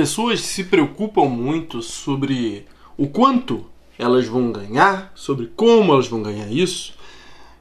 pessoas 0.00 0.40
se 0.40 0.64
preocupam 0.64 1.26
muito 1.26 1.82
sobre 1.82 2.64
o 2.96 3.06
quanto 3.06 3.66
elas 3.98 4.26
vão 4.26 4.50
ganhar, 4.50 5.12
sobre 5.14 5.52
como 5.54 5.92
elas 5.92 6.08
vão 6.08 6.22
ganhar 6.22 6.50
isso. 6.50 6.94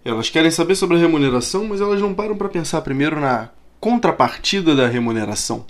Elas 0.05 0.29
querem 0.29 0.49
saber 0.49 0.75
sobre 0.75 0.95
a 0.95 0.99
remuneração, 1.01 1.65
mas 1.65 1.81
elas 1.81 1.99
não 1.99 2.13
param 2.13 2.37
para 2.37 2.47
pensar 2.47 2.79
primeiro 2.79 3.19
na 3.19 3.49
contrapartida 3.77 4.73
da 4.73 4.87
remuneração. 4.87 5.65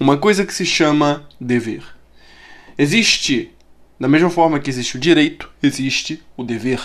Uma 0.00 0.16
coisa 0.16 0.44
que 0.44 0.52
se 0.52 0.66
chama 0.66 1.24
dever. 1.40 1.84
Existe, 2.76 3.52
da 4.00 4.08
mesma 4.08 4.28
forma 4.28 4.58
que 4.58 4.70
existe 4.70 4.96
o 4.96 5.00
direito, 5.00 5.48
existe 5.62 6.20
o 6.36 6.42
dever. 6.42 6.80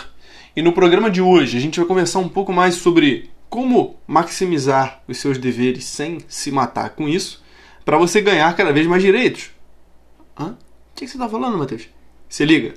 E 0.55 0.61
no 0.61 0.73
programa 0.73 1.09
de 1.09 1.23
hoje 1.23 1.57
a 1.57 1.59
gente 1.59 1.79
vai 1.79 1.87
conversar 1.87 2.19
um 2.19 2.29
pouco 2.29 2.53
mais 2.53 2.75
sobre 2.75 3.31
como 3.49 3.95
maximizar 4.05 5.01
os 5.07 5.17
seus 5.17 5.39
deveres 5.39 5.85
sem 5.85 6.19
se 6.27 6.51
matar 6.51 6.91
com 6.91 7.07
isso 7.07 7.46
para 7.87 7.97
você 7.97 8.19
ganhar 8.19 8.53
cada 8.53 8.73
vez 8.73 8.85
mais 8.85 9.01
direitos. 9.01 9.49
Hã? 10.37 10.47
O 10.47 10.55
que 10.93 11.07
você 11.07 11.15
está 11.15 11.29
falando, 11.29 11.57
Matheus? 11.57 11.87
Se 12.27 12.43
liga. 12.43 12.73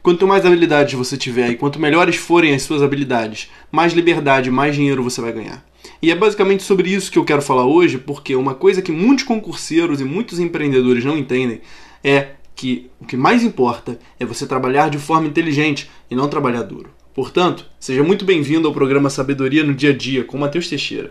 Quanto 0.00 0.24
mais 0.24 0.46
habilidades 0.46 0.94
você 0.94 1.16
tiver 1.16 1.50
e 1.50 1.56
quanto 1.56 1.80
melhores 1.80 2.14
forem 2.14 2.54
as 2.54 2.62
suas 2.62 2.80
habilidades, 2.80 3.50
mais 3.72 3.92
liberdade, 3.92 4.52
mais 4.52 4.76
dinheiro 4.76 5.02
você 5.02 5.20
vai 5.20 5.32
ganhar. 5.32 5.66
E 6.00 6.12
é 6.12 6.14
basicamente 6.14 6.62
sobre 6.62 6.90
isso 6.90 7.10
que 7.10 7.18
eu 7.18 7.24
quero 7.24 7.42
falar 7.42 7.66
hoje, 7.66 7.98
porque 7.98 8.36
uma 8.36 8.54
coisa 8.54 8.80
que 8.80 8.92
muitos 8.92 9.24
concurseiros 9.24 10.00
e 10.00 10.04
muitos 10.04 10.38
empreendedores 10.38 11.04
não 11.04 11.18
entendem 11.18 11.60
é 12.04 12.28
que 12.54 12.88
o 13.00 13.04
que 13.04 13.16
mais 13.16 13.42
importa 13.42 13.98
é 14.20 14.24
você 14.24 14.46
trabalhar 14.46 14.90
de 14.90 14.98
forma 14.98 15.26
inteligente 15.26 15.90
e 16.08 16.14
não 16.14 16.28
trabalhar 16.28 16.62
duro. 16.62 16.90
Portanto, 17.12 17.66
seja 17.80 18.04
muito 18.04 18.24
bem-vindo 18.24 18.68
ao 18.68 18.72
programa 18.72 19.10
Sabedoria 19.10 19.64
no 19.64 19.74
Dia 19.74 19.90
a 19.90 19.96
Dia 19.96 20.22
com 20.22 20.38
Matheus 20.38 20.68
Teixeira. 20.68 21.10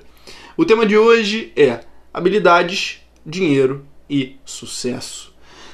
O 0.55 0.63
tema 0.63 0.85
de 0.85 0.97
hoje 0.97 1.51
é 1.53 1.81
habilidades 2.13 3.01
dinheiro 3.25 3.85
e 4.09 4.37
sucesso. 4.45 5.33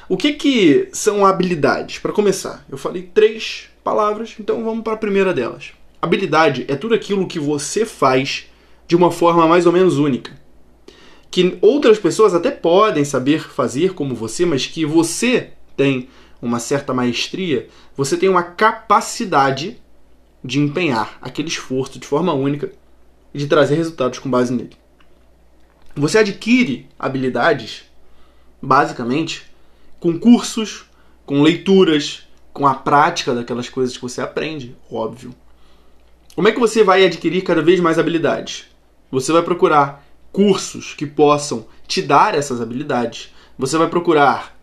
O 0.10 0.16
que, 0.16 0.34
que 0.34 0.90
são 0.94 1.26
habilidades? 1.26 2.00
Para 2.00 2.14
começar, 2.14 2.66
eu 2.70 2.78
falei 2.78 3.04
três 3.14 3.70
palavras, 3.84 4.36
então 4.40 4.64
vamos 4.64 4.84
para 4.84 4.94
a 4.94 4.98
primeira 4.98 5.34
delas. 5.34 5.72
Habilidade 6.02 6.66
é 6.68 6.76
tudo 6.76 6.94
aquilo 6.94 7.28
que 7.28 7.40
você 7.40 7.86
faz 7.86 8.48
de 8.88 8.96
uma 8.96 9.12
forma 9.12 9.48
mais 9.48 9.66
ou 9.66 9.74
menos 9.74 9.98
única. 9.98 10.40
Que 11.30 11.58
outras 11.62 12.00
pessoas 12.00 12.34
até 12.34 12.52
podem 12.52 13.04
saber 13.04 13.42
fazer 13.50 13.94
como 13.94 14.16
você, 14.16 14.46
mas 14.46 14.66
que 14.66 14.86
você 14.86 15.52
tem 15.76 16.08
uma 16.42 16.60
certa 16.60 16.94
maestria, 16.94 17.68
você 17.96 18.16
tem 18.16 18.30
uma 18.30 18.44
capacidade 18.44 19.82
de 20.44 20.60
empenhar 20.60 21.18
aquele 21.22 21.50
esforço 21.50 22.00
de 22.00 22.08
forma 22.08 22.34
única 22.34 22.72
e 23.34 23.40
de 23.40 23.48
trazer 23.48 23.76
resultados 23.76 24.20
com 24.20 24.30
base 24.30 24.54
nele. 24.54 24.78
Você 25.98 26.20
adquire 26.20 26.88
habilidades, 27.00 27.84
basicamente, 28.62 29.44
com 30.00 30.20
cursos, 30.20 30.86
com 31.26 31.42
leituras, 31.42 32.28
com 32.54 32.68
a 32.68 32.76
prática 32.76 33.34
daquelas 33.34 33.68
coisas 33.68 33.96
que 33.96 34.04
você 34.04 34.22
aprende, 34.22 34.76
óbvio. 34.92 35.34
Como 36.36 36.48
é 36.48 36.52
que 36.52 36.60
você 36.60 36.84
vai 36.84 37.04
adquirir 37.04 37.42
cada 37.44 37.64
vez 37.64 37.80
mais 37.80 37.98
habilidades? 37.98 38.66
Você 39.10 39.32
vai 39.32 39.42
procurar 39.42 40.06
cursos 40.32 40.94
que 40.94 41.08
possam 41.08 41.66
te 41.88 42.00
dar 42.00 42.36
essas 42.36 42.62
habilidades. 42.62 43.34
Você 43.58 43.76
vai 43.76 43.88
procurar 43.88 44.56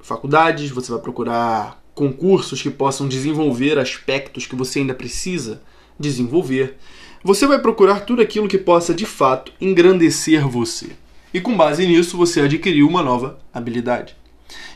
faculdades, 0.00 0.70
você 0.70 0.92
vai 0.92 1.00
procurar 1.00 1.82
concursos 1.94 2.60
que 2.60 2.68
possam 2.68 3.08
desenvolver 3.08 3.78
aspectos 3.78 4.46
que 4.46 4.54
você 4.54 4.80
ainda 4.80 4.92
precisa 4.92 5.62
desenvolver 5.98 6.76
você 7.24 7.46
vai 7.46 7.58
procurar 7.58 8.00
tudo 8.00 8.20
aquilo 8.20 8.46
que 8.46 8.58
possa 8.58 8.92
de 8.92 9.06
fato 9.06 9.50
engrandecer 9.58 10.46
você. 10.46 10.90
E 11.32 11.40
com 11.40 11.56
base 11.56 11.86
nisso, 11.86 12.18
você 12.18 12.42
adquiriu 12.42 12.86
uma 12.86 13.02
nova 13.02 13.38
habilidade. 13.50 14.14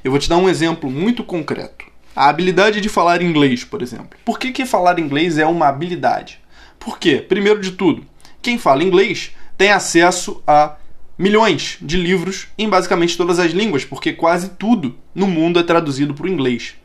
Eu 0.03 0.11
vou 0.11 0.19
te 0.19 0.31
dar 0.31 0.39
um 0.39 0.49
exemplo 0.49 0.91
muito 0.91 1.23
concreto. 1.23 1.85
A 2.17 2.31
habilidade 2.31 2.81
de 2.81 2.89
falar 2.89 3.21
inglês, 3.21 3.65
por 3.65 3.83
exemplo. 3.83 4.19
Por 4.25 4.39
que, 4.39 4.51
que 4.51 4.65
falar 4.65 4.99
inglês 4.99 5.37
é 5.37 5.45
uma 5.45 5.69
habilidade? 5.69 6.41
Por 6.79 6.99
quê? 6.99 7.19
Primeiro 7.19 7.61
de 7.61 7.73
tudo, 7.73 8.07
quem 8.41 8.57
fala 8.57 8.83
inglês 8.83 9.33
tem 9.59 9.71
acesso 9.71 10.43
a 10.47 10.77
milhões 11.19 11.77
de 11.83 11.99
livros 11.99 12.49
em 12.57 12.67
basicamente 12.67 13.15
todas 13.15 13.39
as 13.39 13.53
línguas, 13.53 13.85
porque 13.85 14.15
quase 14.15 14.51
tudo 14.51 14.97
no 15.15 15.27
mundo 15.27 15.61
é 15.61 15.63
traduzido 15.63 16.15
para 16.15 16.25
o 16.25 16.29
inglês. 16.31 16.77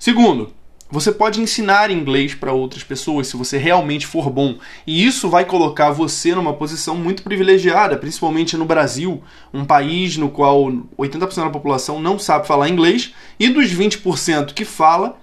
Segundo, 0.00 0.52
você 0.94 1.10
pode 1.10 1.40
ensinar 1.40 1.90
inglês 1.90 2.36
para 2.36 2.52
outras 2.52 2.84
pessoas 2.84 3.26
se 3.26 3.36
você 3.36 3.58
realmente 3.58 4.06
for 4.06 4.30
bom. 4.30 4.58
E 4.86 5.04
isso 5.04 5.28
vai 5.28 5.44
colocar 5.44 5.90
você 5.90 6.32
numa 6.32 6.52
posição 6.52 6.94
muito 6.94 7.24
privilegiada, 7.24 7.96
principalmente 7.96 8.56
no 8.56 8.64
Brasil, 8.64 9.20
um 9.52 9.64
país 9.64 10.16
no 10.16 10.30
qual 10.30 10.70
80% 10.96 11.34
da 11.46 11.50
população 11.50 12.00
não 12.00 12.16
sabe 12.16 12.46
falar 12.46 12.68
inglês 12.68 13.12
e 13.40 13.48
dos 13.48 13.74
20% 13.74 14.54
que 14.54 14.64
fala, 14.64 15.18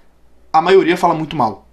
a 0.51 0.61
maioria 0.61 0.97
fala 0.97 1.13
muito 1.13 1.37
mal. 1.37 1.65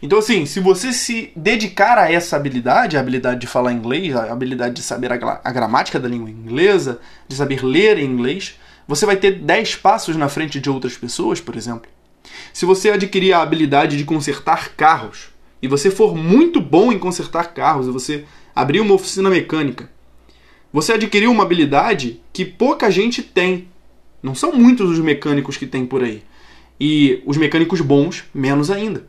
Então, 0.00 0.18
assim, 0.18 0.46
se 0.46 0.58
você 0.58 0.90
se 0.90 1.32
dedicar 1.36 1.98
a 1.98 2.10
essa 2.10 2.36
habilidade, 2.36 2.96
a 2.96 3.00
habilidade 3.00 3.40
de 3.40 3.46
falar 3.46 3.74
inglês, 3.74 4.16
a 4.16 4.32
habilidade 4.32 4.76
de 4.76 4.82
saber 4.82 5.12
a, 5.12 5.52
gramática 5.52 6.00
da 6.00 6.08
língua 6.08 6.30
inglesa, 6.30 6.98
de 7.28 7.36
saber 7.36 7.62
ler 7.62 7.98
em 7.98 8.06
inglês, 8.06 8.58
você 8.88 9.04
vai 9.04 9.16
ter 9.16 9.32
10 9.32 9.76
passos 9.76 10.16
na 10.16 10.30
frente 10.30 10.58
de 10.58 10.70
outras 10.70 10.96
pessoas, 10.96 11.42
por 11.42 11.54
exemplo. 11.54 11.90
Se 12.52 12.64
você 12.64 12.90
adquirir 12.90 13.32
a 13.32 13.42
habilidade 13.42 13.96
de 13.96 14.04
consertar 14.04 14.70
carros 14.76 15.28
e 15.60 15.68
você 15.68 15.90
for 15.90 16.16
muito 16.16 16.60
bom 16.60 16.92
em 16.92 16.98
consertar 16.98 17.52
carros 17.52 17.86
e 17.86 17.90
você 17.90 18.24
abrir 18.54 18.80
uma 18.80 18.94
oficina 18.94 19.30
mecânica, 19.30 19.90
você 20.72 20.94
adquiriu 20.94 21.30
uma 21.30 21.42
habilidade 21.42 22.20
que 22.32 22.44
pouca 22.44 22.90
gente 22.90 23.22
tem. 23.22 23.68
Não 24.22 24.34
são 24.34 24.52
muitos 24.52 24.90
os 24.90 24.98
mecânicos 24.98 25.56
que 25.56 25.66
tem 25.66 25.84
por 25.84 26.02
aí. 26.02 26.22
E 26.80 27.22
os 27.26 27.36
mecânicos 27.36 27.80
bons, 27.80 28.24
menos 28.34 28.70
ainda. 28.70 29.06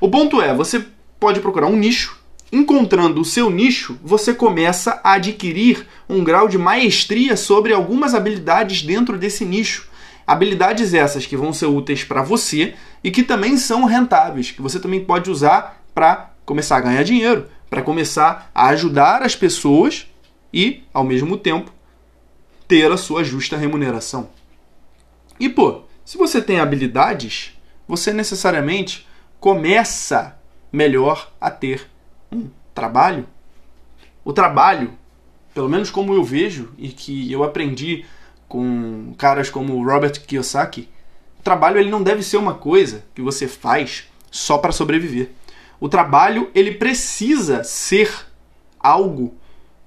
O 0.00 0.08
ponto 0.08 0.40
é, 0.40 0.54
você 0.54 0.84
pode 1.18 1.40
procurar 1.40 1.66
um 1.66 1.76
nicho. 1.76 2.20
Encontrando 2.52 3.20
o 3.20 3.24
seu 3.24 3.48
nicho, 3.48 3.98
você 4.02 4.34
começa 4.34 5.00
a 5.02 5.14
adquirir 5.14 5.86
um 6.08 6.22
grau 6.22 6.48
de 6.48 6.58
maestria 6.58 7.36
sobre 7.36 7.72
algumas 7.72 8.14
habilidades 8.14 8.82
dentro 8.82 9.18
desse 9.18 9.44
nicho. 9.44 9.88
Habilidades 10.32 10.94
essas 10.94 11.26
que 11.26 11.36
vão 11.36 11.52
ser 11.52 11.66
úteis 11.66 12.04
para 12.04 12.22
você 12.22 12.74
e 13.04 13.10
que 13.10 13.22
também 13.22 13.58
são 13.58 13.84
rentáveis, 13.84 14.50
que 14.50 14.62
você 14.62 14.80
também 14.80 15.04
pode 15.04 15.30
usar 15.30 15.84
para 15.94 16.30
começar 16.46 16.78
a 16.78 16.80
ganhar 16.80 17.02
dinheiro, 17.02 17.50
para 17.68 17.82
começar 17.82 18.50
a 18.54 18.68
ajudar 18.68 19.20
as 19.20 19.36
pessoas 19.36 20.06
e, 20.50 20.84
ao 20.90 21.04
mesmo 21.04 21.36
tempo, 21.36 21.70
ter 22.66 22.90
a 22.90 22.96
sua 22.96 23.22
justa 23.22 23.58
remuneração. 23.58 24.30
E 25.38 25.50
pô, 25.50 25.82
se 26.02 26.16
você 26.16 26.40
tem 26.40 26.60
habilidades, 26.60 27.52
você 27.86 28.10
necessariamente 28.10 29.06
começa 29.38 30.38
melhor 30.72 31.30
a 31.38 31.50
ter 31.50 31.86
um 32.32 32.48
trabalho. 32.72 33.26
O 34.24 34.32
trabalho, 34.32 34.94
pelo 35.52 35.68
menos 35.68 35.90
como 35.90 36.14
eu 36.14 36.24
vejo 36.24 36.72
e 36.78 36.88
que 36.88 37.30
eu 37.30 37.44
aprendi 37.44 38.06
com 38.52 39.14
caras 39.16 39.48
como 39.48 39.82
Robert 39.82 40.20
Kiyosaki, 40.26 40.86
o 41.40 41.42
trabalho 41.42 41.78
ele 41.78 41.88
não 41.88 42.02
deve 42.02 42.22
ser 42.22 42.36
uma 42.36 42.52
coisa 42.52 43.02
que 43.14 43.22
você 43.22 43.48
faz 43.48 44.04
só 44.30 44.58
para 44.58 44.72
sobreviver. 44.72 45.30
O 45.80 45.88
trabalho 45.88 46.50
ele 46.54 46.72
precisa 46.72 47.64
ser 47.64 48.14
algo 48.78 49.34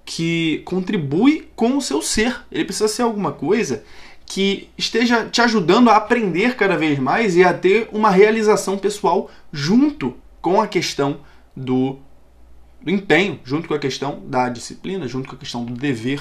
que 0.03 0.63
contribui 0.65 1.47
com 1.55 1.77
o 1.77 1.81
seu 1.81 2.01
ser. 2.01 2.43
Ele 2.51 2.65
precisa 2.65 2.87
ser 2.87 3.03
alguma 3.03 3.31
coisa 3.31 3.83
que 4.25 4.67
esteja 4.75 5.29
te 5.29 5.43
ajudando 5.43 5.91
a 5.91 5.97
aprender 5.97 6.55
cada 6.55 6.75
vez 6.75 6.97
mais 6.97 7.35
e 7.35 7.43
a 7.43 7.53
ter 7.53 7.87
uma 7.91 8.09
realização 8.09 8.79
pessoal 8.79 9.29
junto 9.53 10.15
com 10.41 10.59
a 10.59 10.65
questão 10.65 11.19
do, 11.55 11.99
do 12.81 12.89
empenho, 12.89 13.39
junto 13.43 13.67
com 13.67 13.75
a 13.75 13.79
questão 13.79 14.23
da 14.25 14.49
disciplina, 14.49 15.07
junto 15.07 15.29
com 15.29 15.35
a 15.35 15.39
questão 15.39 15.63
do 15.63 15.75
dever. 15.75 16.19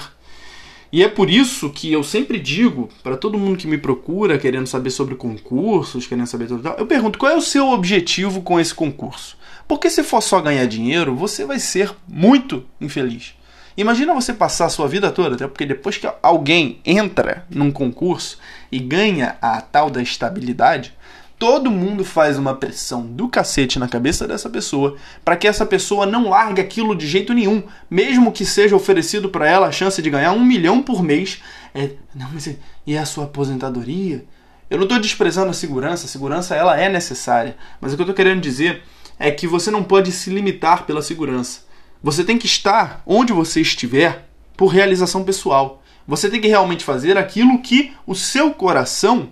E 0.95 1.03
é 1.03 1.09
por 1.09 1.29
isso 1.29 1.69
que 1.71 1.91
eu 1.91 2.01
sempre 2.05 2.39
digo 2.39 2.87
para 3.03 3.17
todo 3.17 3.37
mundo 3.37 3.57
que 3.57 3.67
me 3.67 3.77
procura 3.77 4.37
querendo 4.37 4.65
saber 4.65 4.91
sobre 4.91 5.13
concursos, 5.15 6.07
querendo 6.07 6.25
saber 6.25 6.47
tudo 6.47 6.63
tal, 6.63 6.77
eu 6.77 6.87
pergunto 6.87 7.19
qual 7.19 7.33
é 7.33 7.35
o 7.35 7.41
seu 7.41 7.67
objetivo 7.67 8.41
com 8.41 8.57
esse 8.57 8.73
concurso? 8.73 9.37
Porque 9.67 9.89
se 9.89 10.03
for 10.03 10.21
só 10.21 10.39
ganhar 10.39 10.65
dinheiro, 10.67 11.13
você 11.13 11.43
vai 11.43 11.59
ser 11.59 11.93
muito 12.07 12.63
infeliz. 12.79 13.33
Imagina 13.75 14.13
você 14.13 14.33
passar 14.33 14.67
a 14.67 14.69
sua 14.69 14.87
vida 14.87 15.11
toda, 15.11 15.35
até 15.35 15.45
porque 15.49 15.65
depois 15.65 15.97
que 15.97 16.07
alguém 16.23 16.79
entra 16.85 17.45
num 17.49 17.71
concurso 17.71 18.39
e 18.71 18.79
ganha 18.79 19.35
a 19.41 19.59
tal 19.59 19.89
da 19.89 20.01
estabilidade, 20.01 20.93
todo 21.37 21.71
mundo 21.71 22.05
faz 22.05 22.37
uma 22.37 22.55
pressão 22.55 23.05
do 23.05 23.27
cacete 23.27 23.77
na 23.77 23.87
cabeça 23.87 24.27
dessa 24.27 24.49
pessoa 24.49 24.95
para 25.23 25.35
que 25.35 25.47
essa 25.47 25.65
pessoa 25.65 26.05
não 26.05 26.29
largue 26.29 26.61
aquilo 26.61 26.95
de 26.95 27.07
jeito 27.07 27.33
nenhum, 27.33 27.63
mesmo 27.89 28.31
que 28.31 28.45
seja 28.45 28.75
oferecido 28.75 29.29
para 29.29 29.47
ela 29.47 29.67
a 29.67 29.71
chance 29.71 30.01
de 30.01 30.09
ganhar 30.09 30.31
um 30.31 30.43
milhão 30.43 30.81
por 30.81 31.03
mês. 31.03 31.41
É, 31.73 31.91
não, 32.13 32.29
mas 32.33 32.47
e, 32.47 32.59
e 32.87 32.97
a 32.97 33.05
sua 33.05 33.25
aposentadoria? 33.25 34.25
Eu 34.69 34.77
não 34.77 34.85
estou 34.85 34.99
desprezando 34.99 35.49
a 35.49 35.53
segurança, 35.53 36.05
a 36.05 36.09
segurança 36.09 36.55
ela 36.55 36.79
é 36.79 36.89
necessária, 36.89 37.55
mas 37.79 37.93
o 37.93 37.95
que 37.95 38.01
eu 38.01 38.05
estou 38.05 38.15
querendo 38.15 38.41
dizer 38.41 38.81
é 39.19 39.29
que 39.29 39.47
você 39.47 39.69
não 39.69 39.83
pode 39.83 40.11
se 40.11 40.29
limitar 40.29 40.85
pela 40.85 41.01
segurança. 41.01 41.61
Você 42.01 42.23
tem 42.23 42.37
que 42.37 42.45
estar 42.45 43.01
onde 43.05 43.33
você 43.33 43.61
estiver 43.61 44.27
por 44.55 44.67
realização 44.67 45.23
pessoal. 45.23 45.81
Você 46.07 46.29
tem 46.29 46.39
que 46.39 46.47
realmente 46.47 46.83
fazer 46.83 47.17
aquilo 47.17 47.61
que 47.61 47.93
o 48.05 48.13
seu 48.13 48.51
coração 48.51 49.31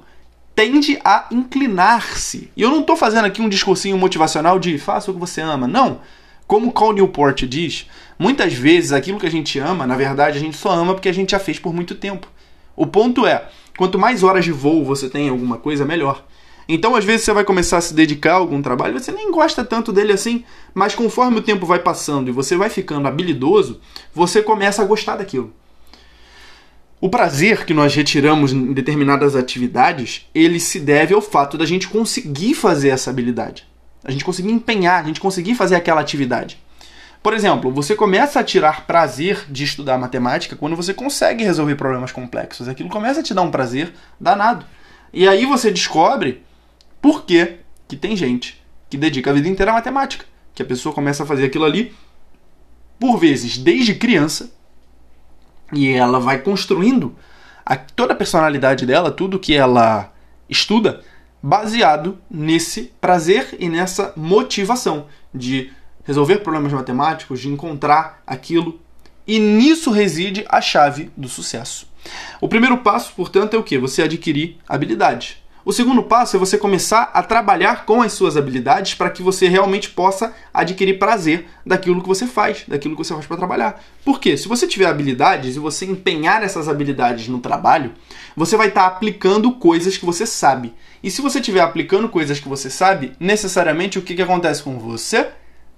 tende 0.56 1.00
a 1.04 1.28
inclinar-se. 1.32 2.52
E 2.56 2.62
eu 2.62 2.70
não 2.70 2.82
estou 2.82 2.96
fazendo 2.96 3.26
aqui 3.26 3.42
um 3.42 3.50
discursinho 3.50 3.98
motivacional 3.98 4.60
de 4.60 4.78
faça 4.78 5.12
o 5.12 5.14
que 5.14 5.20
você 5.20 5.42
ama. 5.42 5.68
Não. 5.68 6.02
Como 6.46 6.72
Cal 6.72 6.94
Newport 6.94 7.44
diz, 7.44 7.90
muitas 8.20 8.54
vezes 8.54 8.92
aquilo 8.92 9.20
que 9.20 9.26
a 9.26 9.32
gente 9.32 9.58
ama, 9.60 9.88
na 9.88 9.96
verdade, 9.96 10.38
a 10.38 10.42
gente 10.42 10.58
só 10.58 10.72
ama 10.72 10.94
porque 10.94 11.10
a 11.10 11.14
gente 11.14 11.32
já 11.32 11.40
fez 11.40 11.58
por 11.58 11.74
muito 11.74 11.96
tempo. 11.96 12.28
O 12.76 12.86
ponto 12.86 13.26
é, 13.26 13.48
quanto 13.78 13.98
mais 13.98 14.24
horas 14.24 14.46
de 14.46 14.52
voo 14.52 14.84
você 14.84 15.10
tem 15.10 15.28
em 15.28 15.30
alguma 15.30 15.58
coisa, 15.58 15.86
melhor. 15.86 16.24
Então, 16.68 16.96
às 16.96 17.04
vezes, 17.04 17.26
você 17.26 17.34
vai 17.34 17.44
começar 17.44 17.78
a 17.78 17.82
se 17.82 17.94
dedicar 17.94 18.34
a 18.34 18.38
algum 18.38 18.62
trabalho, 18.62 18.98
você 18.98 19.12
nem 19.12 19.32
gosta 19.32 19.66
tanto 19.66 19.92
dele 19.92 20.14
assim, 20.14 20.44
mas 20.74 20.96
conforme 20.96 21.38
o 21.38 21.42
tempo 21.42 21.66
vai 21.66 21.80
passando 21.80 22.30
e 22.30 22.32
você 22.32 22.56
vai 22.56 22.70
ficando 22.70 23.08
habilidoso, 23.08 23.82
você 24.14 24.42
começa 24.42 24.82
a 24.82 24.86
gostar 24.86 25.18
daquilo. 25.18 25.54
O 27.04 27.10
prazer 27.10 27.66
que 27.66 27.74
nós 27.74 27.94
retiramos 27.94 28.54
em 28.54 28.72
determinadas 28.72 29.36
atividades, 29.36 30.26
ele 30.34 30.58
se 30.58 30.80
deve 30.80 31.14
ao 31.14 31.20
fato 31.20 31.58
da 31.58 31.66
gente 31.66 31.90
conseguir 31.90 32.54
fazer 32.54 32.92
essa 32.92 33.10
habilidade. 33.10 33.68
A 34.06 34.10
gente 34.10 34.24
conseguir 34.24 34.54
empenhar, 34.54 35.04
a 35.04 35.08
gente 35.08 35.20
conseguir 35.20 35.54
fazer 35.54 35.76
aquela 35.76 36.00
atividade. 36.00 36.58
Por 37.22 37.34
exemplo, 37.34 37.70
você 37.74 37.94
começa 37.94 38.40
a 38.40 38.44
tirar 38.44 38.88
prazer 38.88 39.44
de 39.50 39.66
estudar 39.66 39.98
matemática 39.98 40.56
quando 40.56 40.78
você 40.78 40.94
consegue 40.94 41.44
resolver 41.44 41.76
problemas 41.76 42.14
complexos. 42.14 42.70
Aquilo 42.70 42.88
começa 42.88 43.20
a 43.20 43.24
te 43.24 43.34
dar 43.34 43.42
um 43.42 43.52
prazer 43.52 43.92
danado. 44.18 44.66
E 45.12 45.28
aí 45.28 45.46
você 45.46 45.72
descobre 45.72 46.42
por 47.02 47.26
que, 47.26 47.58
que 47.86 47.98
tem 47.98 48.16
gente 48.16 48.64
que 48.90 48.96
dedica 48.96 49.30
a 49.30 49.34
vida 49.34 49.50
inteira 49.50 49.74
à 49.74 49.76
matemática. 49.76 50.24
Que 50.56 50.62
a 50.62 50.66
pessoa 50.66 50.96
começa 50.96 51.24
a 51.24 51.26
fazer 51.26 51.44
aquilo 51.44 51.66
ali, 51.66 51.94
por 52.98 53.18
vezes, 53.18 53.58
desde 53.58 53.94
criança, 53.94 54.54
e 55.74 55.90
ela 55.90 56.20
vai 56.20 56.40
construindo 56.40 57.16
a, 57.66 57.76
toda 57.76 58.14
a 58.14 58.16
personalidade 58.16 58.86
dela, 58.86 59.12
tudo 59.12 59.40
que 59.40 59.54
ela 59.54 60.12
estuda, 60.50 61.02
baseado 61.42 62.18
nesse 62.30 62.94
prazer 63.02 63.56
e 63.60 63.68
nessa 63.68 64.14
motivação 64.16 65.08
de 65.34 65.72
resolver 66.06 66.38
problemas 66.40 66.72
matemáticos, 66.72 67.40
de 67.40 67.50
encontrar 67.50 68.22
aquilo. 68.26 68.80
E 69.26 69.40
nisso 69.40 69.92
reside 69.92 70.46
a 70.50 70.62
chave 70.62 71.12
do 71.16 71.28
sucesso. 71.30 71.88
O 72.42 72.48
primeiro 72.48 72.78
passo, 72.78 73.14
portanto, 73.16 73.56
é 73.56 73.58
o 73.58 73.64
que? 73.64 73.78
Você 73.78 74.02
adquirir 74.04 74.58
habilidade. 74.68 75.43
O 75.66 75.72
segundo 75.72 76.04
passo 76.04 76.36
é 76.36 76.40
você 76.40 76.58
começar 76.58 77.10
a 77.14 77.24
trabalhar 77.24 77.86
com 77.86 78.02
as 78.02 78.12
suas 78.12 78.36
habilidades 78.36 78.96
para 78.96 79.10
que 79.10 79.24
você 79.24 79.48
realmente 79.48 79.90
possa 79.90 80.34
adquirir 80.54 81.00
prazer 81.00 81.46
daquilo 81.66 82.02
que 82.02 82.08
você 82.08 82.28
faz, 82.28 82.66
daquilo 82.68 82.98
que 82.98 83.04
você 83.04 83.14
faz 83.14 83.26
para 83.26 83.38
trabalhar. 83.38 83.82
Por 84.04 84.20
quê? 84.20 84.36
Se 84.36 84.50
você 84.50 84.68
tiver 84.68 84.88
habilidades 84.88 85.56
e 85.56 85.60
você 85.60 85.86
empenhar 85.86 86.44
essas 86.44 86.68
habilidades 86.68 87.30
no 87.30 87.40
trabalho, 87.40 87.94
você 88.36 88.58
vai 88.58 88.68
estar 88.68 88.82
tá 88.82 88.88
aplicando 88.88 89.54
coisas 89.54 89.98
que 89.98 90.06
você 90.06 90.26
sabe. 90.26 90.74
E 91.02 91.10
se 91.10 91.22
você 91.22 91.40
estiver 91.40 91.62
aplicando 91.62 92.10
coisas 92.10 92.42
que 92.42 92.50
você 92.50 92.70
sabe, 92.70 93.14
necessariamente 93.18 93.98
o 93.98 94.02
que, 94.02 94.16
que 94.16 94.22
acontece 94.22 94.62
com 94.62 94.78
você? 94.78 95.30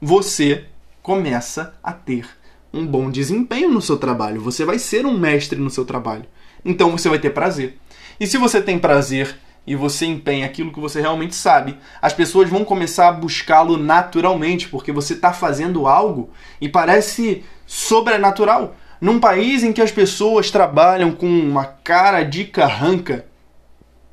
Você 0.02 0.66
começa 1.04 1.76
a 1.84 1.94
ter 1.94 2.28
um 2.74 2.88
bom 2.88 3.12
desempenho 3.12 3.70
no 3.70 3.84
seu 3.84 3.98
trabalho. 3.98 4.42
Você 4.42 4.66
vai 4.66 4.80
ser 4.80 5.06
um 5.06 5.16
mestre 5.16 5.60
no 5.60 5.70
seu 5.70 5.86
trabalho. 5.86 6.26
Então 6.66 6.90
você 6.90 7.08
vai 7.08 7.20
ter 7.20 7.30
prazer. 7.30 7.78
E 8.20 8.26
se 8.26 8.40
você 8.40 8.60
tem 8.60 8.80
prazer 8.80 9.36
e 9.68 9.76
você 9.76 10.06
empenha 10.06 10.46
aquilo 10.46 10.72
que 10.72 10.80
você 10.80 11.02
realmente 11.02 11.36
sabe, 11.36 11.78
as 12.02 12.14
pessoas 12.14 12.50
vão 12.50 12.64
começar 12.64 13.08
a 13.10 13.12
buscá-lo 13.12 13.78
naturalmente, 13.78 14.68
porque 14.68 14.92
você 14.92 15.14
está 15.14 15.34
fazendo 15.34 15.88
algo 15.88 16.30
e 16.62 16.70
parece 16.70 17.44
sobrenatural. 17.66 18.76
Num 19.02 19.20
país 19.20 19.64
em 19.64 19.74
que 19.74 19.82
as 19.82 19.92
pessoas 19.92 20.52
trabalham 20.52 21.12
com 21.12 21.28
uma 21.28 21.66
cara 21.66 22.24
de 22.24 22.46
carranca, 22.46 23.26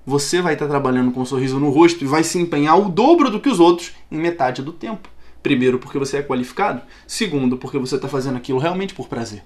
você 0.05 0.43
vai 0.43 0.55
estar 0.55 0.67
tá 0.67 0.71
trabalhando 0.71 1.13
com 1.13 1.21
um 1.21 1.25
sorriso 1.25 1.61
no 1.61 1.71
rosto 1.71 2.03
e 2.03 2.07
vai 2.07 2.25
se 2.25 2.39
empenhar 2.39 2.79
o 2.79 2.89
dobro 2.89 3.31
do 3.31 3.41
que 3.41 3.49
os 3.49 3.61
outros 3.61 3.93
em 4.11 4.19
metade 4.19 4.63
do 4.63 4.73
tempo. 4.73 5.09
Primeiro, 5.43 5.79
porque 5.79 5.99
você 5.99 6.19
é 6.19 6.23
qualificado. 6.23 6.83
Segundo, 7.07 7.57
porque 7.57 7.79
você 7.79 7.97
está 7.97 8.09
fazendo 8.09 8.37
aquilo 8.37 8.59
realmente 8.59 8.95
por 8.95 9.09
prazer. 9.09 9.43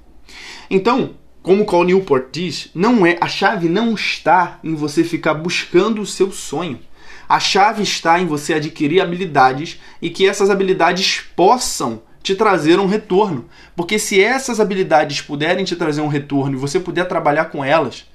Então, 0.70 1.14
como 1.46 1.64
Col 1.64 1.84
Newport 1.84 2.25
diz, 2.32 2.70
não 2.75 3.06
é 3.06 3.16
a 3.20 3.28
chave 3.28 3.69
não 3.69 3.94
está 3.94 4.58
em 4.64 4.75
você 4.75 5.04
ficar 5.04 5.32
buscando 5.32 6.02
o 6.02 6.06
seu 6.06 6.32
sonho. 6.32 6.81
A 7.28 7.38
chave 7.38 7.84
está 7.84 8.19
em 8.19 8.26
você 8.26 8.54
adquirir 8.54 9.00
habilidades 9.00 9.81
e 10.02 10.10
que 10.10 10.26
essas 10.26 10.50
habilidades 10.50 11.22
possam 11.37 12.02
te 12.20 12.34
trazer 12.34 12.81
um 12.81 12.87
retorno. 12.87 13.44
Porque 13.76 13.96
se 13.96 14.20
essas 14.20 14.58
habilidades 14.58 15.20
puderem 15.20 15.64
te 15.64 15.76
trazer 15.76 16.00
um 16.00 16.08
retorno 16.08 16.56
e 16.56 16.60
você 16.60 16.81
puder 16.81 17.06
trabalhar 17.06 17.44
com 17.44 17.64
elas, 17.64 18.06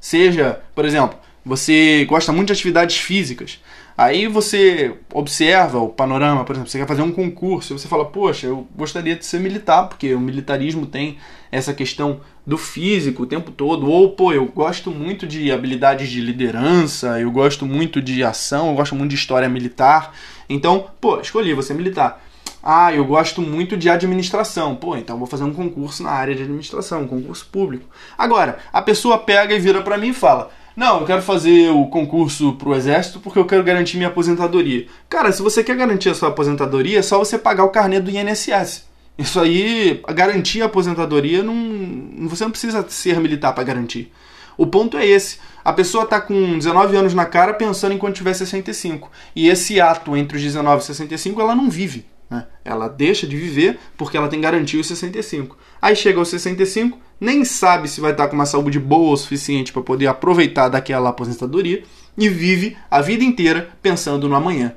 seja, 0.00 0.58
por 0.74 0.86
exemplo, 0.86 1.18
você 1.44 2.06
gosta 2.08 2.32
muito 2.32 2.46
de 2.46 2.54
atividades 2.54 2.96
físicas, 2.96 3.62
Aí 3.98 4.28
você 4.28 4.94
observa 5.12 5.80
o 5.80 5.88
panorama, 5.88 6.44
por 6.44 6.52
exemplo, 6.52 6.70
você 6.70 6.78
quer 6.78 6.86
fazer 6.86 7.02
um 7.02 7.10
concurso, 7.10 7.72
e 7.74 7.78
você 7.80 7.88
fala, 7.88 8.04
poxa, 8.04 8.46
eu 8.46 8.64
gostaria 8.76 9.16
de 9.16 9.26
ser 9.26 9.40
militar, 9.40 9.88
porque 9.88 10.14
o 10.14 10.20
militarismo 10.20 10.86
tem 10.86 11.18
essa 11.50 11.74
questão 11.74 12.20
do 12.46 12.56
físico 12.56 13.24
o 13.24 13.26
tempo 13.26 13.50
todo. 13.50 13.90
Ou, 13.90 14.12
pô, 14.12 14.32
eu 14.32 14.46
gosto 14.46 14.92
muito 14.92 15.26
de 15.26 15.50
habilidades 15.50 16.08
de 16.10 16.20
liderança, 16.20 17.18
eu 17.18 17.28
gosto 17.32 17.66
muito 17.66 18.00
de 18.00 18.22
ação, 18.22 18.68
eu 18.68 18.74
gosto 18.76 18.94
muito 18.94 19.10
de 19.10 19.16
história 19.16 19.48
militar. 19.48 20.14
Então, 20.48 20.86
pô, 21.00 21.20
escolhi 21.20 21.52
você 21.52 21.74
militar. 21.74 22.24
Ah, 22.62 22.94
eu 22.94 23.04
gosto 23.04 23.42
muito 23.42 23.76
de 23.76 23.90
administração. 23.90 24.76
Pô, 24.76 24.96
então 24.96 25.18
vou 25.18 25.26
fazer 25.26 25.42
um 25.42 25.52
concurso 25.52 26.04
na 26.04 26.10
área 26.10 26.36
de 26.36 26.44
administração, 26.44 27.02
um 27.02 27.08
concurso 27.08 27.48
público. 27.50 27.86
Agora, 28.16 28.58
a 28.72 28.80
pessoa 28.80 29.18
pega 29.18 29.54
e 29.54 29.58
vira 29.58 29.82
para 29.82 29.98
mim 29.98 30.10
e 30.10 30.14
fala: 30.14 30.52
não, 30.78 31.00
eu 31.00 31.06
quero 31.06 31.22
fazer 31.22 31.70
o 31.70 31.86
concurso 31.86 32.52
pro 32.52 32.72
exército 32.72 33.18
porque 33.18 33.36
eu 33.36 33.44
quero 33.44 33.64
garantir 33.64 33.96
minha 33.96 34.08
aposentadoria. 34.08 34.86
Cara, 35.08 35.32
se 35.32 35.42
você 35.42 35.64
quer 35.64 35.76
garantir 35.76 36.08
a 36.08 36.14
sua 36.14 36.28
aposentadoria, 36.28 37.00
é 37.00 37.02
só 37.02 37.18
você 37.18 37.36
pagar 37.36 37.64
o 37.64 37.70
carnê 37.70 37.98
do 37.98 38.12
INSS. 38.12 38.86
Isso 39.18 39.40
aí, 39.40 40.00
garantir 40.14 40.62
a 40.62 40.66
aposentadoria, 40.66 41.42
não, 41.42 42.28
você 42.28 42.44
não 42.44 42.52
precisa 42.52 42.86
ser 42.88 43.18
militar 43.18 43.52
para 43.52 43.64
garantir. 43.64 44.12
O 44.56 44.68
ponto 44.68 44.96
é 44.96 45.04
esse. 45.04 45.40
A 45.64 45.72
pessoa 45.72 46.04
está 46.04 46.20
com 46.20 46.56
19 46.56 46.96
anos 46.96 47.12
na 47.12 47.26
cara 47.26 47.54
pensando 47.54 47.94
em 47.94 47.98
quando 47.98 48.14
tiver 48.14 48.32
65. 48.32 49.10
E 49.34 49.48
esse 49.48 49.80
ato 49.80 50.16
entre 50.16 50.36
os 50.36 50.42
19 50.44 50.80
e 50.80 50.86
65 50.86 51.40
ela 51.40 51.56
não 51.56 51.68
vive. 51.68 52.06
Né? 52.30 52.46
Ela 52.64 52.86
deixa 52.86 53.26
de 53.26 53.36
viver 53.36 53.80
porque 53.96 54.16
ela 54.16 54.28
tem 54.28 54.40
garantia 54.40 54.80
os 54.80 54.86
65. 54.86 55.58
Aí 55.80 55.94
chega 55.94 56.18
aos 56.18 56.28
65, 56.28 56.98
nem 57.20 57.44
sabe 57.44 57.88
se 57.88 58.00
vai 58.00 58.12
estar 58.12 58.28
com 58.28 58.34
uma 58.34 58.46
saúde 58.46 58.78
boa 58.78 59.12
o 59.12 59.16
suficiente 59.16 59.72
para 59.72 59.82
poder 59.82 60.06
aproveitar 60.06 60.68
daquela 60.68 61.10
aposentadoria 61.10 61.82
e 62.16 62.28
vive 62.28 62.76
a 62.90 63.00
vida 63.00 63.24
inteira 63.24 63.70
pensando 63.80 64.28
no 64.28 64.34
amanhã. 64.34 64.74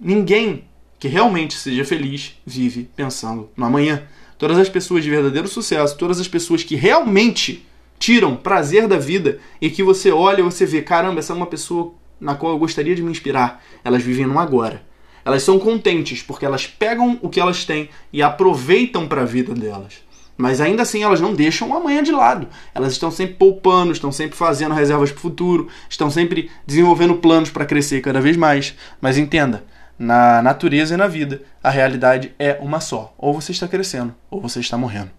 Ninguém 0.00 0.64
que 0.98 1.08
realmente 1.08 1.54
seja 1.54 1.84
feliz 1.84 2.34
vive 2.44 2.88
pensando 2.96 3.50
no 3.56 3.64
amanhã. 3.64 4.02
Todas 4.38 4.58
as 4.58 4.68
pessoas 4.68 5.04
de 5.04 5.10
verdadeiro 5.10 5.48
sucesso, 5.48 5.96
todas 5.96 6.20
as 6.20 6.28
pessoas 6.28 6.62
que 6.62 6.74
realmente 6.74 7.66
tiram 7.98 8.36
prazer 8.36 8.86
da 8.86 8.98
vida 8.98 9.38
e 9.60 9.70
que 9.70 9.82
você 9.82 10.10
olha 10.10 10.40
e 10.40 10.44
você 10.44 10.66
vê, 10.66 10.82
caramba, 10.82 11.20
essa 11.20 11.32
é 11.32 11.36
uma 11.36 11.46
pessoa 11.46 11.94
na 12.20 12.34
qual 12.34 12.52
eu 12.52 12.58
gostaria 12.58 12.94
de 12.94 13.02
me 13.02 13.10
inspirar. 13.10 13.62
Elas 13.84 14.02
vivem 14.02 14.26
no 14.26 14.38
agora. 14.38 14.82
Elas 15.24 15.42
são 15.42 15.58
contentes 15.58 16.22
porque 16.22 16.44
elas 16.44 16.66
pegam 16.66 17.18
o 17.22 17.28
que 17.28 17.40
elas 17.40 17.64
têm 17.64 17.88
e 18.12 18.22
aproveitam 18.22 19.08
para 19.08 19.22
a 19.22 19.24
vida 19.24 19.54
delas. 19.54 20.05
Mas 20.36 20.60
ainda 20.60 20.82
assim 20.82 21.02
elas 21.02 21.20
não 21.20 21.34
deixam 21.34 21.70
o 21.70 21.74
amanhã 21.74 22.02
de 22.02 22.12
lado. 22.12 22.46
Elas 22.74 22.92
estão 22.92 23.10
sempre 23.10 23.36
poupando, 23.36 23.92
estão 23.92 24.12
sempre 24.12 24.36
fazendo 24.36 24.74
reservas 24.74 25.10
para 25.10 25.18
o 25.18 25.22
futuro, 25.22 25.68
estão 25.88 26.10
sempre 26.10 26.50
desenvolvendo 26.66 27.16
planos 27.16 27.50
para 27.50 27.64
crescer 27.64 28.00
cada 28.00 28.20
vez 28.20 28.36
mais. 28.36 28.74
Mas 29.00 29.16
entenda, 29.16 29.64
na 29.98 30.42
natureza 30.42 30.94
e 30.94 30.96
na 30.96 31.06
vida, 31.06 31.42
a 31.62 31.70
realidade 31.70 32.34
é 32.38 32.58
uma 32.60 32.80
só. 32.80 33.14
Ou 33.16 33.32
você 33.32 33.52
está 33.52 33.66
crescendo, 33.66 34.14
ou 34.30 34.40
você 34.40 34.60
está 34.60 34.76
morrendo. 34.76 35.10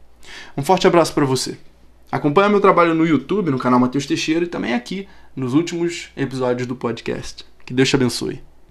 Um 0.55 0.63
forte 0.63 0.85
abraço 0.85 1.13
para 1.13 1.25
você. 1.25 1.57
Acompanhe 2.11 2.49
meu 2.49 2.61
trabalho 2.61 2.93
no 2.93 3.05
YouTube, 3.05 3.51
no 3.51 3.59
canal 3.59 3.79
Matheus 3.79 4.05
Teixeira 4.05 4.45
e 4.45 4.47
também 4.47 4.73
aqui 4.73 5.07
nos 5.35 5.53
últimos 5.53 6.09
episódios 6.15 6.67
do 6.67 6.75
podcast. 6.75 7.45
Que 7.65 7.73
Deus 7.73 7.89
te 7.89 7.95
abençoe. 7.95 8.41